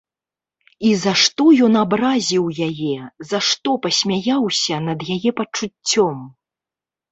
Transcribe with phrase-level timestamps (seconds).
[0.91, 2.97] І за што ён абразіў яе,
[3.33, 6.17] за што пасмяяўся над яе пачуццём?